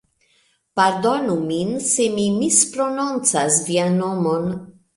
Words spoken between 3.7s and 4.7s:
vian nomon.